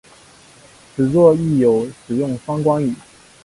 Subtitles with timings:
[0.95, 2.91] 此作亦有使用双关语。